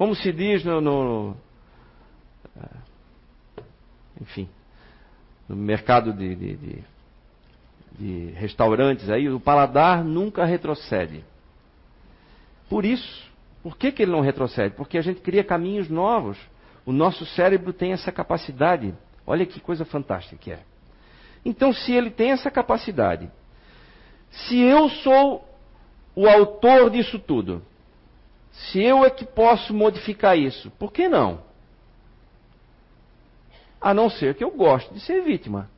[0.00, 1.36] como se diz no, no
[2.56, 2.68] é,
[4.18, 4.48] enfim,
[5.46, 6.84] no mercado de, de, de,
[7.98, 11.22] de restaurantes aí, o paladar nunca retrocede.
[12.70, 13.30] Por isso,
[13.62, 14.74] por que, que ele não retrocede?
[14.74, 16.38] Porque a gente cria caminhos novos.
[16.86, 18.94] O nosso cérebro tem essa capacidade.
[19.26, 20.60] Olha que coisa fantástica que é.
[21.44, 23.30] Então, se ele tem essa capacidade,
[24.30, 25.46] se eu sou
[26.16, 27.62] o autor disso tudo,
[28.68, 31.40] se eu é que posso modificar isso, por que não?
[33.80, 35.70] A não ser que eu goste de ser vítima.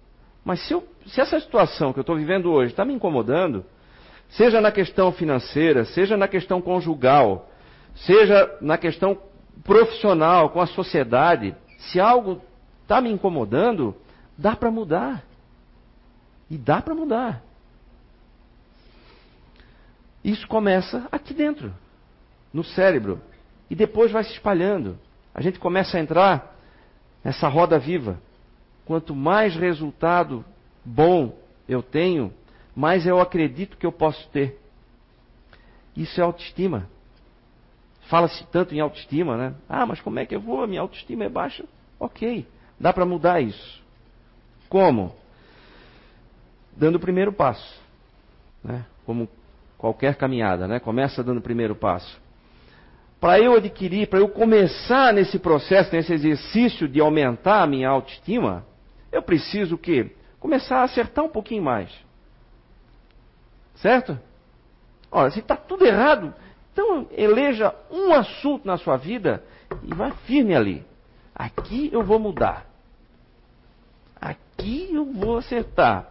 [0.45, 3.64] Mas se, eu, se essa situação que eu estou vivendo hoje está me incomodando,
[4.31, 7.49] seja na questão financeira, seja na questão conjugal,
[7.95, 9.16] seja na questão
[9.62, 12.42] profissional, com a sociedade, se algo
[12.83, 13.95] está me incomodando,
[14.37, 15.23] dá para mudar.
[16.51, 17.42] E dá para mudar.
[20.25, 21.73] Isso começa aqui dentro,
[22.53, 23.21] no cérebro,
[23.71, 24.99] e depois vai se espalhando.
[25.35, 26.55] A gente começa a entrar
[27.25, 28.21] nessa roda viva.
[28.85, 30.45] Quanto mais resultado
[30.85, 31.38] bom
[31.69, 32.33] eu tenho,
[32.75, 34.61] mais eu acredito que eu posso ter.
[35.97, 36.88] Isso é autoestima.
[38.09, 39.55] Fala-se tanto em autoestima, né?
[39.69, 40.62] Ah, mas como é que eu vou?
[40.62, 41.65] A minha autoestima é baixa.
[41.99, 42.47] Ok,
[42.79, 43.83] dá para mudar isso.
[44.69, 45.15] Como?
[46.77, 47.81] Dando o primeiro passo.
[48.62, 48.85] Né?
[49.07, 49.29] Como
[49.79, 50.81] qualquer caminhada, né?
[50.81, 52.21] Começa dando o primeiro passo.
[53.22, 58.66] Para eu adquirir, para eu começar nesse processo, nesse exercício de aumentar a minha autoestima,
[59.12, 60.11] eu preciso o quê?
[60.40, 61.88] Começar a acertar um pouquinho mais.
[63.76, 64.18] Certo?
[65.08, 66.35] Olha, se está tudo errado,
[66.72, 69.44] então eleja um assunto na sua vida
[69.85, 70.85] e vá firme ali.
[71.32, 72.66] Aqui eu vou mudar.
[74.20, 76.08] Aqui eu vou acertar.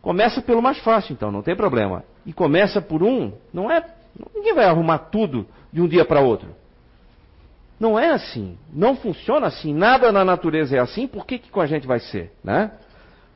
[0.00, 2.04] Começa pelo mais fácil, então, não tem problema.
[2.24, 3.84] E começa por um, não é.
[4.34, 6.54] Ninguém vai arrumar tudo de um dia para outro.
[7.80, 8.56] Não é assim.
[8.72, 9.74] Não funciona assim.
[9.74, 11.08] Nada na natureza é assim.
[11.08, 12.32] Por que, que com a gente vai ser?
[12.44, 12.70] Né?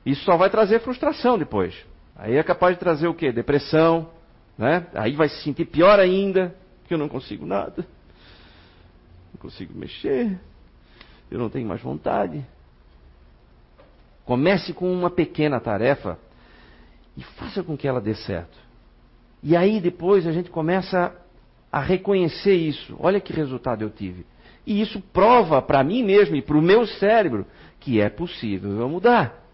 [0.07, 1.75] Isso só vai trazer frustração depois.
[2.15, 3.33] Aí é capaz de trazer o quê?
[3.33, 4.09] Depressão.
[4.57, 4.87] Né?
[4.95, 7.85] Aí vai se sentir pior ainda porque eu não consigo nada.
[9.33, 10.39] Não consigo mexer.
[11.29, 12.47] Eu não tenho mais vontade.
[14.25, 16.17] Comece com uma pequena tarefa
[17.17, 18.57] e faça com que ela dê certo.
[19.43, 21.13] E aí depois a gente começa
[21.71, 22.97] a reconhecer isso.
[22.99, 24.27] Olha que resultado eu tive.
[24.67, 27.47] E isso prova para mim mesmo e para o meu cérebro
[27.81, 29.49] que é possível eu mudar.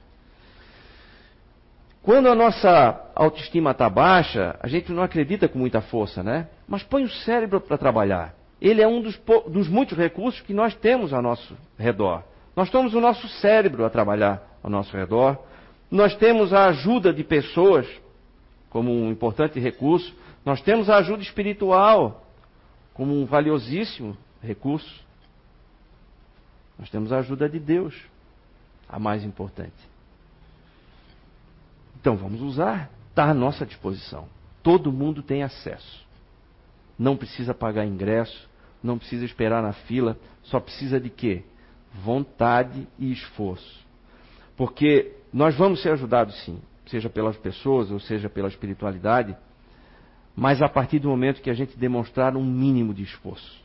[2.03, 6.48] Quando a nossa autoestima está baixa, a gente não acredita com muita força, né?
[6.68, 8.35] Mas põe o cérebro para trabalhar.
[8.61, 12.22] Ele é um dos, dos, muitos recursos que nós temos ao nosso redor.
[12.55, 15.38] Nós temos o nosso cérebro a trabalhar ao nosso redor.
[15.90, 17.87] Nós temos a ajuda de pessoas
[18.68, 20.14] como um importante recurso.
[20.44, 22.26] Nós temos a ajuda espiritual
[22.92, 25.02] como um valiosíssimo recurso.
[26.78, 27.94] Nós temos a ajuda de Deus,
[28.88, 29.72] a mais importante.
[32.00, 34.28] Então vamos usar, está à nossa disposição.
[34.62, 36.04] Todo mundo tem acesso.
[36.98, 38.48] Não precisa pagar ingresso,
[38.83, 41.42] não precisa esperar na fila, só precisa de quê?
[42.02, 43.83] Vontade e esforço.
[44.57, 49.37] Porque nós vamos ser ajudados sim, seja pelas pessoas ou seja pela espiritualidade,
[50.37, 53.62] mas a partir do momento que a gente demonstrar um mínimo de esforço.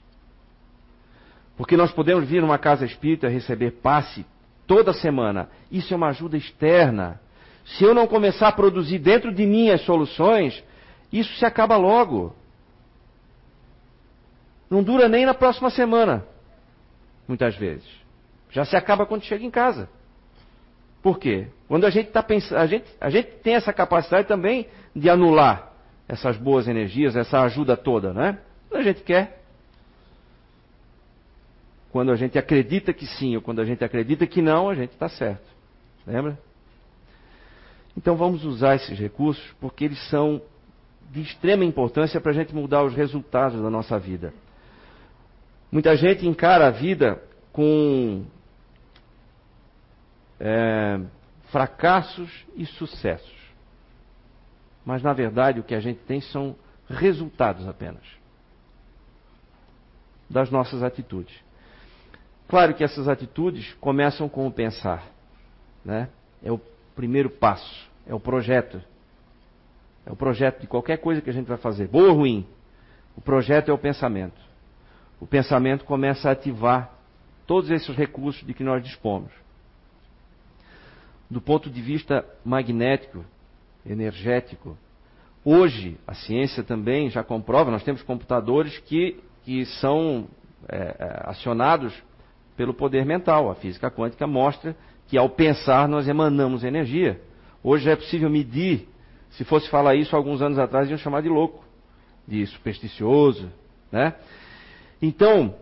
[1.57, 4.25] Porque nós podemos vir numa casa espírita receber passe
[4.67, 5.49] toda semana.
[5.71, 7.19] Isso é uma ajuda externa.
[7.65, 10.63] Se eu não começar a produzir dentro de mim as soluções,
[11.11, 12.35] isso se acaba logo.
[14.69, 16.23] Não dura nem na próxima semana,
[17.27, 17.87] muitas vezes.
[18.51, 19.89] Já se acaba quando chega em casa.
[21.01, 21.47] Por quê?
[21.67, 25.68] Quando a gente está pensando, a gente, a gente tem essa capacidade também de anular
[26.09, 28.39] essas boas energias, essa ajuda toda, né?
[28.73, 29.43] A gente quer.
[31.91, 34.91] Quando a gente acredita que sim, ou quando a gente acredita que não, a gente
[34.91, 35.47] está certo.
[36.05, 36.37] Lembra?
[37.95, 40.41] Então vamos usar esses recursos porque eles são
[41.11, 44.33] de extrema importância para a gente mudar os resultados da nossa vida.
[45.71, 48.25] Muita gente encara a vida com
[50.39, 50.99] é,
[51.51, 53.38] fracassos e sucessos.
[54.85, 56.55] Mas na verdade o que a gente tem são
[56.89, 58.03] resultados apenas
[60.29, 61.35] das nossas atitudes.
[62.47, 65.03] Claro que essas atitudes começam com o pensar,
[65.83, 66.09] né?
[66.43, 66.59] É o
[66.95, 67.89] primeiro passo.
[68.07, 68.81] É o projeto.
[70.05, 72.47] É o projeto de qualquer coisa que a gente vai fazer, boa ou ruim.
[73.15, 74.39] O projeto é o pensamento.
[75.19, 76.91] O pensamento começa a ativar
[77.45, 79.31] todos esses recursos de que nós dispomos.
[81.29, 83.23] Do ponto de vista magnético,
[83.85, 84.77] energético,
[85.43, 90.27] hoje a ciência também já comprova, nós temos computadores que, que são
[90.67, 91.93] é, é, acionados
[92.55, 93.49] pelo poder mental.
[93.49, 94.75] A física quântica mostra
[95.07, 97.19] que ao pensar nós emanamos energia.
[97.63, 98.87] Hoje é possível medir.
[99.31, 101.63] Se fosse falar isso alguns anos atrás, iam chamar de louco,
[102.27, 103.49] de supersticioso,
[103.91, 104.13] né?
[105.01, 105.55] Então,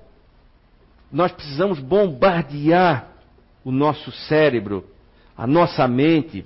[1.12, 3.10] nós precisamos bombardear
[3.63, 4.86] o nosso cérebro,
[5.38, 6.45] a nossa mente,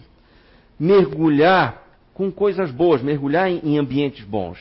[0.82, 1.80] mergulhar
[2.12, 4.58] com coisas boas, mergulhar em, em ambientes bons.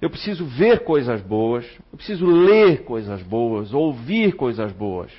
[0.00, 5.12] Eu preciso ver coisas boas, eu preciso ler coisas boas, ouvir coisas boas.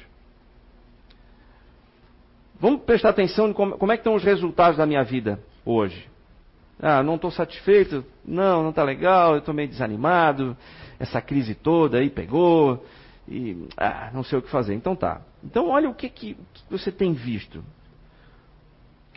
[2.59, 6.09] Vamos prestar atenção em como, como é que estão os resultados da minha vida hoje.
[6.81, 10.57] Ah, não estou satisfeito, não, não está legal, eu estou meio desanimado,
[10.99, 12.83] essa crise toda aí pegou,
[13.27, 14.73] e ah, não sei o que fazer.
[14.73, 15.21] Então tá.
[15.43, 17.63] Então olha o que, que, que você tem visto.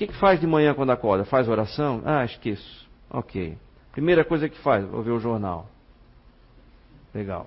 [0.02, 1.24] Que, que faz de manhã quando acorda?
[1.24, 2.02] Faz oração?
[2.04, 2.88] Ah, esqueço.
[3.08, 3.56] Ok.
[3.92, 5.68] Primeira coisa que faz, vou ver o jornal.
[7.14, 7.46] Legal.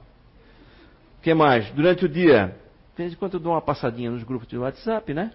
[1.19, 1.69] O que mais?
[1.71, 2.55] Durante o dia,
[2.95, 5.33] de vez em quando eu dou uma passadinha nos grupos de WhatsApp, né?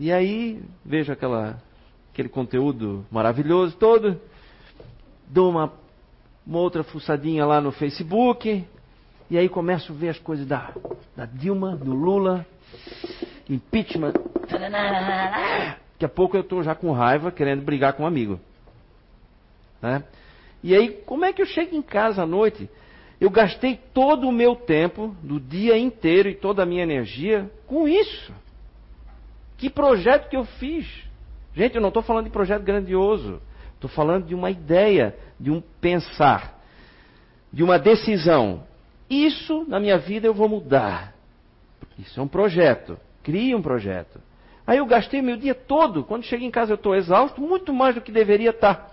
[0.00, 1.62] E aí vejo aquela,
[2.10, 4.18] aquele conteúdo maravilhoso todo,
[5.28, 5.74] dou uma,
[6.46, 8.64] uma outra fuçadinha lá no Facebook,
[9.28, 10.72] e aí começo a ver as coisas da,
[11.14, 12.46] da Dilma, do Lula,
[13.46, 14.14] impeachment.
[15.94, 18.38] Daqui a pouco eu estou já com raiva, querendo brigar com um amigo.
[19.80, 20.02] Né?
[20.62, 22.68] E aí, como é que eu chego em casa à noite?
[23.20, 27.86] Eu gastei todo o meu tempo, do dia inteiro e toda a minha energia com
[27.86, 28.32] isso.
[29.56, 30.86] Que projeto que eu fiz?
[31.54, 33.40] Gente, eu não estou falando de projeto grandioso.
[33.74, 36.58] Estou falando de uma ideia, de um pensar,
[37.52, 38.64] de uma decisão.
[39.08, 41.14] Isso na minha vida eu vou mudar.
[41.98, 42.98] Isso é um projeto.
[43.22, 44.18] Crie um projeto.
[44.66, 46.04] Aí eu gastei meu dia todo.
[46.04, 48.90] Quando cheguei em casa eu estou exausto, muito mais do que deveria estar.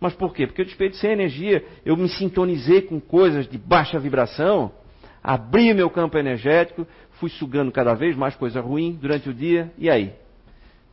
[0.00, 0.46] Mas por quê?
[0.46, 4.72] Porque eu desperdicei energia, eu me sintonizei com coisas de baixa vibração,
[5.22, 9.88] abri meu campo energético, fui sugando cada vez mais coisa ruim durante o dia, e
[9.88, 10.12] aí?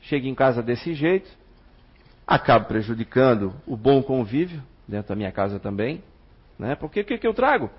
[0.01, 1.27] Chego em casa desse jeito,
[2.27, 6.03] acabo prejudicando o bom convívio, dentro da minha casa também,
[6.59, 6.75] né?
[6.75, 7.69] Porque o que, que eu trago?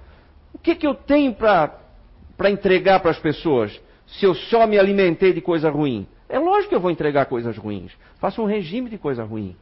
[0.52, 5.32] O que, que eu tenho para entregar para as pessoas se eu só me alimentei
[5.32, 6.08] de coisa ruim?
[6.30, 7.92] É lógico que eu vou entregar coisas ruins.
[8.20, 9.56] Faço um regime de coisa ruim.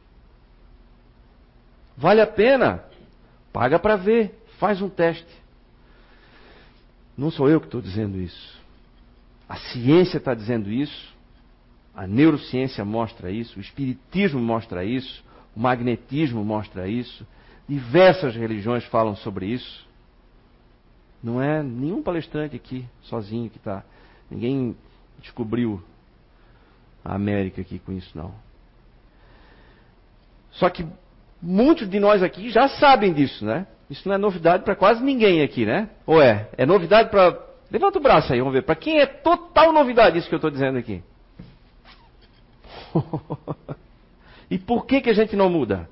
[1.97, 2.85] Vale a pena?
[3.51, 5.27] Paga para ver, faz um teste.
[7.17, 8.59] Não sou eu que estou dizendo isso.
[9.49, 11.11] A ciência está dizendo isso,
[11.95, 15.23] a neurociência mostra isso, o espiritismo mostra isso,
[15.55, 17.25] o magnetismo mostra isso,
[17.67, 19.87] diversas religiões falam sobre isso.
[21.21, 23.83] Não é nenhum palestrante aqui sozinho que está.
[24.29, 24.77] Ninguém
[25.19, 25.83] descobriu
[27.03, 28.33] a América aqui com isso, não.
[30.51, 30.85] Só que
[31.41, 33.65] Muitos de nós aqui já sabem disso, né?
[33.89, 35.89] Isso não é novidade para quase ninguém aqui, né?
[36.05, 36.49] Ou é?
[36.57, 37.47] É novidade para.
[37.71, 38.63] Levanta o braço aí, vamos ver.
[38.63, 41.01] Para quem é total novidade isso que eu estou dizendo aqui?
[44.51, 45.89] e por que, que a gente não muda?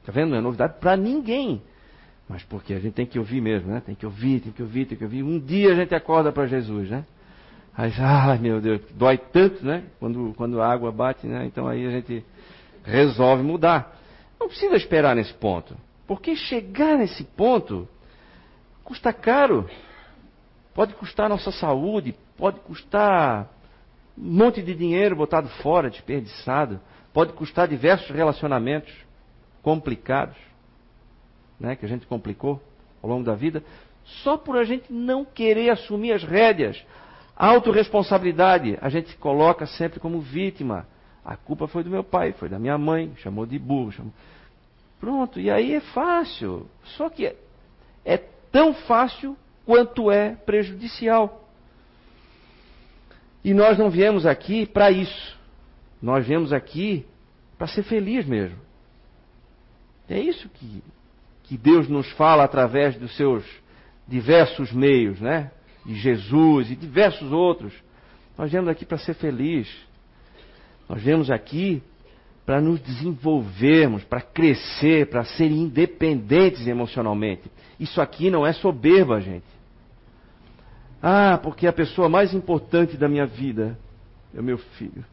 [0.00, 0.30] Está vendo?
[0.30, 1.62] Não é novidade para ninguém.
[2.28, 3.80] Mas porque a gente tem que ouvir mesmo, né?
[3.84, 5.22] Tem que ouvir, tem que ouvir, tem que ouvir.
[5.22, 7.04] Um dia a gente acorda para Jesus, né?
[7.76, 9.84] Aí, ai meu Deus, dói tanto, né?
[9.98, 11.46] Quando, quando a água bate, né?
[11.46, 12.24] Então aí a gente
[12.84, 13.96] resolve mudar.
[14.38, 15.76] Não precisa esperar nesse ponto.
[16.06, 17.88] Porque chegar nesse ponto
[18.82, 19.68] custa caro.
[20.74, 23.48] Pode custar nossa saúde, pode custar
[24.16, 26.80] um monte de dinheiro botado fora, desperdiçado.
[27.12, 28.92] Pode custar diversos relacionamentos
[29.62, 30.36] complicados,
[31.58, 32.62] né, que a gente complicou
[33.02, 33.62] ao longo da vida,
[34.22, 36.82] só por a gente não querer assumir as rédeas.
[37.40, 40.86] Autoresponsabilidade, a gente coloca sempre como vítima.
[41.24, 43.90] A culpa foi do meu pai, foi da minha mãe, chamou de burro.
[43.92, 44.12] Chamou...
[45.00, 46.68] Pronto, e aí é fácil.
[46.98, 47.36] Só que é,
[48.04, 48.18] é
[48.52, 51.48] tão fácil quanto é prejudicial.
[53.42, 55.38] E nós não viemos aqui para isso.
[56.02, 57.06] Nós viemos aqui
[57.56, 58.58] para ser feliz mesmo.
[60.10, 60.84] É isso que,
[61.44, 63.42] que Deus nos fala através dos seus
[64.06, 65.50] diversos meios, né?
[65.84, 67.72] De Jesus e diversos outros.
[68.36, 69.68] Nós viemos aqui para ser feliz.
[70.88, 71.82] Nós viemos aqui
[72.44, 77.50] para nos desenvolvermos, para crescer, para ser independentes emocionalmente.
[77.78, 79.46] Isso aqui não é soberba, gente.
[81.02, 83.78] Ah, porque a pessoa mais importante da minha vida
[84.34, 85.04] é o meu filho.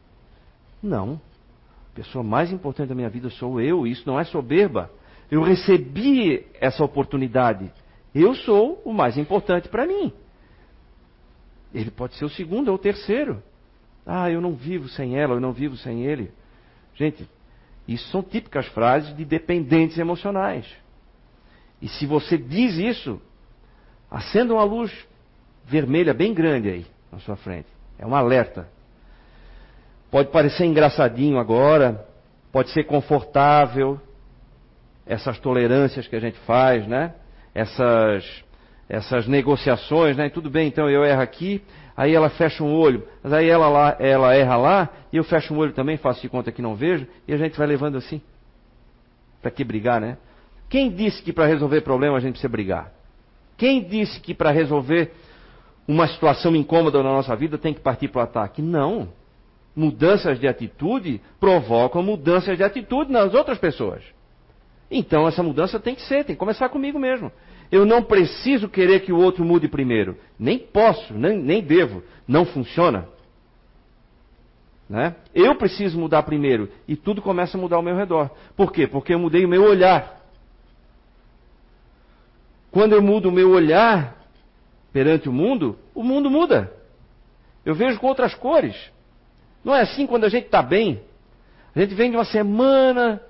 [0.82, 1.20] Não.
[1.92, 3.86] A pessoa mais importante da minha vida sou eu.
[3.86, 4.90] Isso não é soberba.
[5.30, 7.70] Eu recebi essa oportunidade.
[8.14, 10.12] Eu sou o mais importante para mim.
[11.72, 13.42] Ele pode ser o segundo ou o terceiro.
[14.06, 16.32] Ah, eu não vivo sem ela, eu não vivo sem ele.
[16.94, 17.28] Gente,
[17.86, 20.66] isso são típicas frases de dependentes emocionais.
[21.80, 23.20] E se você diz isso,
[24.10, 24.92] Acenda uma luz
[25.64, 27.68] vermelha bem grande aí na sua frente.
[27.98, 28.66] É um alerta.
[30.10, 32.06] Pode parecer engraçadinho agora,
[32.50, 34.00] pode ser confortável,
[35.06, 37.14] essas tolerâncias que a gente faz, né?
[37.54, 38.44] Essas,
[38.88, 40.28] essas negociações, né?
[40.30, 41.62] Tudo bem, então eu erro aqui,
[41.96, 45.52] aí ela fecha um olho, mas aí ela, lá, ela erra lá, e eu fecho
[45.52, 48.20] um olho também, faço de conta que não vejo, e a gente vai levando assim.
[49.42, 50.16] Para que brigar, né?
[50.68, 52.92] Quem disse que para resolver problema a gente precisa brigar?
[53.56, 55.12] Quem disse que para resolver
[55.86, 58.62] uma situação incômoda na nossa vida tem que partir para o ataque?
[58.62, 59.08] Não.
[59.74, 64.02] Mudanças de atitude provocam mudanças de atitude nas outras pessoas.
[64.90, 67.32] Então essa mudança tem que ser, tem que começar comigo mesmo.
[67.70, 70.16] Eu não preciso querer que o outro mude primeiro.
[70.38, 72.02] Nem posso, nem, nem devo.
[72.26, 73.06] Não funciona.
[74.88, 75.14] Né?
[75.34, 76.70] Eu preciso mudar primeiro.
[76.86, 78.30] E tudo começa a mudar ao meu redor.
[78.56, 78.86] Por quê?
[78.86, 80.18] Porque eu mudei o meu olhar.
[82.70, 84.16] Quando eu mudo o meu olhar
[84.92, 86.72] perante o mundo, o mundo muda.
[87.64, 88.76] Eu vejo com outras cores.
[89.62, 91.02] Não é assim quando a gente está bem.
[91.74, 93.20] A gente vem de uma semana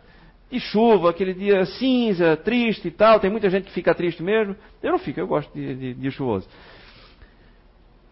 [0.50, 3.20] de chuva, aquele dia cinza, triste e tal.
[3.20, 4.56] Tem muita gente que fica triste mesmo.
[4.82, 6.48] Eu não fico, eu gosto de, de, de chuvoso.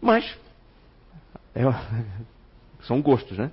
[0.00, 0.36] Mas,
[1.54, 1.62] é,
[2.86, 3.50] são gostos, né?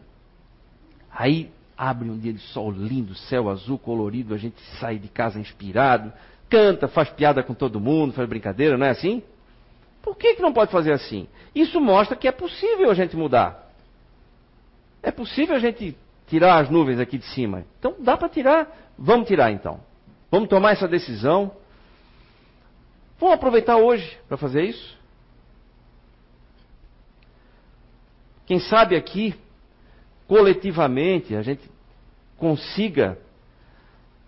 [1.12, 5.40] Aí abre um dia de sol lindo, céu azul, colorido, a gente sai de casa
[5.40, 6.12] inspirado,
[6.50, 9.24] canta, faz piada com todo mundo, faz brincadeira, não é assim?
[10.02, 11.28] Por que, que não pode fazer assim?
[11.56, 13.72] Isso mostra que é possível a gente mudar.
[15.02, 15.96] É possível a gente
[16.28, 17.66] tirar as nuvens aqui de cima.
[17.80, 18.68] Então dá para tirar.
[18.98, 19.80] Vamos tirar então.
[20.32, 21.52] Vamos tomar essa decisão.
[23.20, 24.98] Vamos aproveitar hoje para fazer isso?
[28.46, 29.34] Quem sabe aqui,
[30.28, 31.70] coletivamente, a gente
[32.38, 33.18] consiga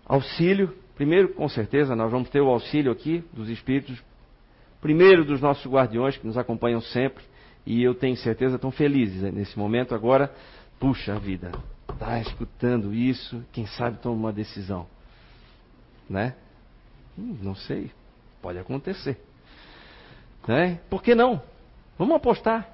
[0.06, 0.74] auxílio.
[0.94, 4.02] Primeiro, com certeza, nós vamos ter o auxílio aqui dos espíritos.
[4.80, 7.22] Primeiro, dos nossos guardiões que nos acompanham sempre.
[7.66, 10.32] E eu tenho certeza, estão felizes nesse momento agora.
[10.78, 11.50] Puxa vida,
[11.96, 14.86] está escutando isso, quem sabe toma uma decisão.
[16.08, 16.34] Né?
[17.18, 17.90] Hum, não sei,
[18.40, 19.18] pode acontecer.
[20.46, 20.78] Né?
[20.88, 21.42] Por que não?
[21.98, 22.68] Vamos apostar.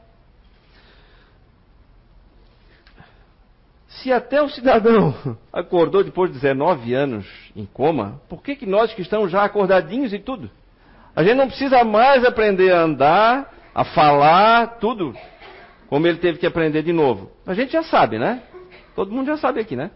[3.89, 5.15] Se até o cidadão
[5.53, 10.13] acordou depois de 19 anos em coma, por que, que nós que estamos já acordadinhos
[10.13, 10.51] e tudo?
[11.15, 15.15] A gente não precisa mais aprender a andar, a falar, tudo,
[15.89, 17.31] como ele teve que aprender de novo.
[17.47, 18.43] A gente já sabe, né?
[18.95, 19.91] Todo mundo já sabe aqui, né?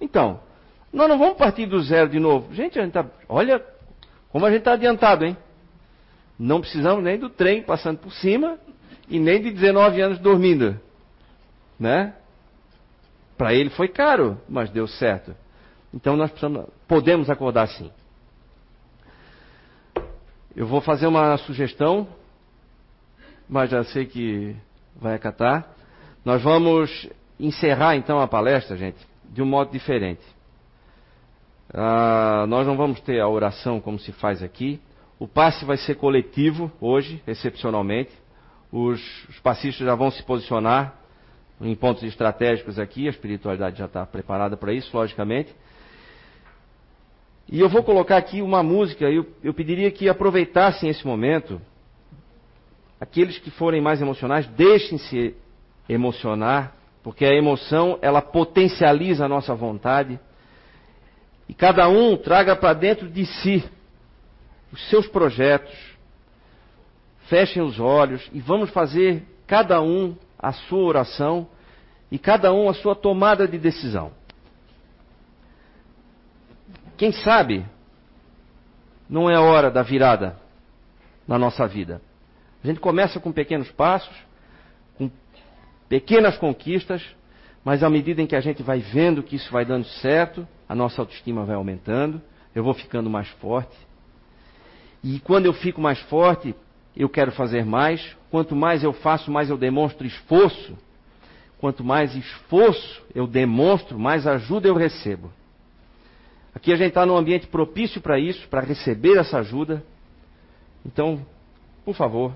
[0.00, 0.40] Então,
[0.92, 2.52] nós não vamos partir do zero de novo.
[2.54, 3.64] Gente, a gente tá, olha
[4.30, 5.36] como a gente está adiantado, hein?
[6.38, 8.58] Não precisamos nem do trem passando por cima
[9.08, 10.80] e nem de 19 anos dormindo,
[11.78, 12.14] né?
[13.36, 15.34] Para ele foi caro, mas deu certo.
[15.92, 16.32] Então nós
[16.88, 17.90] podemos acordar sim.
[20.56, 22.08] Eu vou fazer uma sugestão,
[23.48, 24.56] mas já sei que
[24.96, 25.66] vai acatar.
[26.24, 27.08] Nós vamos
[27.38, 28.98] encerrar então a palestra, gente,
[29.30, 30.22] de um modo diferente.
[31.72, 34.80] Ah, nós não vamos ter a oração como se faz aqui.
[35.18, 38.10] O passe vai ser coletivo hoje, excepcionalmente.
[38.70, 40.94] Os, os passistas já vão se posicionar
[41.60, 43.06] em pontos estratégicos aqui.
[43.06, 45.54] A espiritualidade já está preparada para isso, logicamente.
[47.48, 49.10] E eu vou colocar aqui uma música.
[49.10, 51.60] Eu, eu pediria que aproveitassem esse momento.
[53.00, 55.34] Aqueles que forem mais emocionais, deixem-se
[55.88, 60.18] emocionar porque a emoção ela potencializa a nossa vontade.
[61.48, 63.64] E cada um traga para dentro de si
[64.72, 65.74] os seus projetos.
[67.28, 71.48] Fechem os olhos e vamos fazer cada um a sua oração
[72.10, 74.12] e cada um a sua tomada de decisão.
[76.96, 77.64] Quem sabe
[79.08, 80.36] não é a hora da virada
[81.26, 82.00] na nossa vida.
[82.62, 84.14] A gente começa com pequenos passos,
[85.92, 87.04] pequenas conquistas,
[87.62, 90.74] mas à medida em que a gente vai vendo que isso vai dando certo, a
[90.74, 92.18] nossa autoestima vai aumentando,
[92.54, 93.76] eu vou ficando mais forte.
[95.04, 96.54] E quando eu fico mais forte,
[96.96, 98.16] eu quero fazer mais.
[98.30, 100.78] Quanto mais eu faço, mais eu demonstro esforço.
[101.58, 105.30] Quanto mais esforço eu demonstro, mais ajuda eu recebo.
[106.54, 109.84] Aqui a gente está num ambiente propício para isso, para receber essa ajuda.
[110.86, 111.20] Então,
[111.84, 112.32] por favor,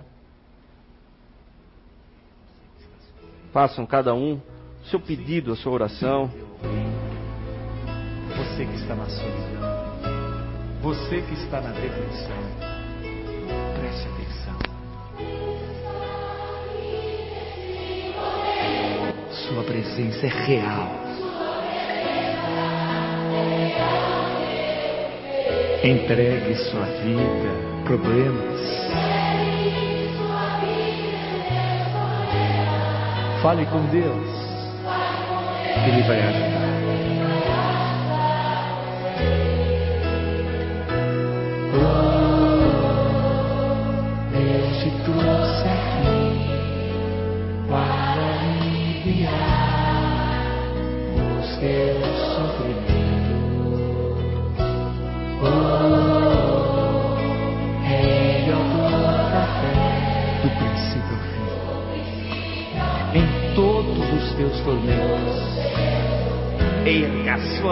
[3.56, 4.38] Façam cada um
[4.90, 6.30] seu pedido, a sua oração.
[8.36, 12.36] Você que está na solidão, você que está na depressão,
[13.80, 14.58] preste atenção.
[19.30, 20.90] Sua presença é real.
[25.82, 29.15] Entregue sua vida, problemas
[33.42, 34.26] Fale com Deus.
[35.86, 36.65] Ele vai ajudar.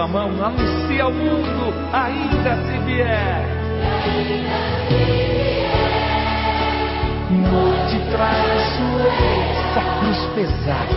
[0.05, 3.43] A mão, anuncie ao mundo, ainda se vier.
[7.51, 9.15] noite traiçoeira,
[9.63, 10.95] Essa cruz pesada.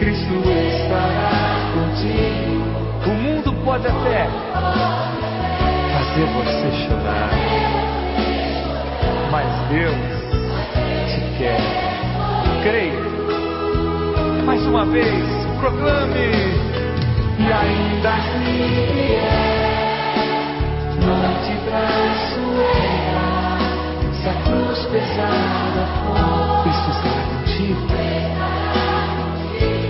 [0.00, 0.34] Cristo
[0.74, 1.30] estará
[1.72, 2.66] contigo.
[3.06, 4.26] O mundo pode até
[5.92, 7.30] fazer você chorar.
[9.30, 9.94] Mas Deus
[11.14, 11.60] te quer.
[12.64, 13.06] Creia.
[14.44, 16.30] Mais uma vez, proclame.
[17.38, 18.38] E ainda se
[18.92, 19.58] vier
[21.06, 23.22] noite traiçoeira,
[24.12, 27.86] se a cruz pesada for, Cristo estará contigo.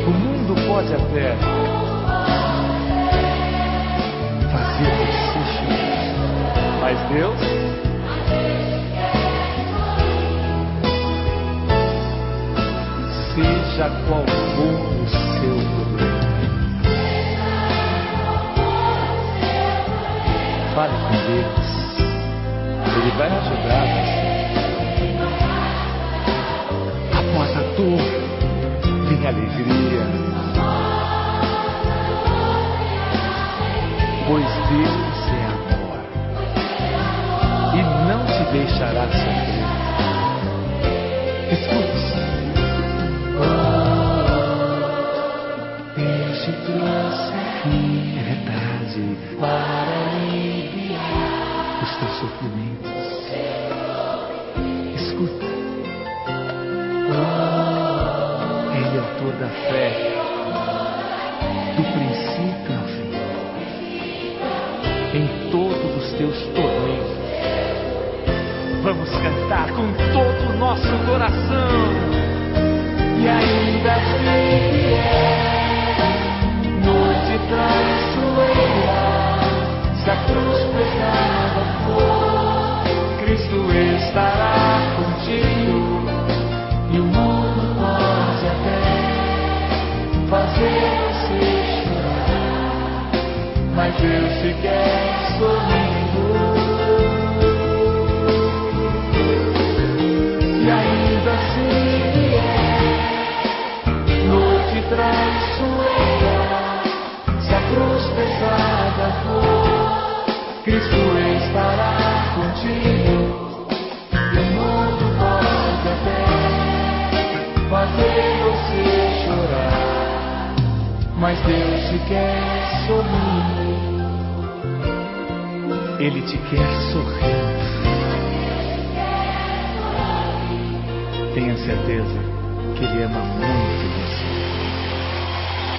[0.07, 1.37] O mundo pode até
[4.53, 6.09] fazer você chorar.
[6.81, 7.41] Mas Deus
[13.35, 14.25] seja qual
[20.79, 21.69] Fale com Deus.
[22.97, 24.23] Ele vai ajudar você.
[27.19, 28.03] Após a dor,
[29.09, 30.05] vem a alegria.
[34.29, 35.99] Pois Deus é amor
[37.75, 39.38] e não te deixará sofrer.
[55.19, 55.47] Escuta.
[58.77, 59.87] Ele é autor da fé.
[61.75, 63.11] Do princípio ao fim.
[65.19, 67.19] Em todos os teus tormentos.
[68.85, 71.89] Vamos cantar com todo o nosso coração.
[73.21, 75.58] e ainda se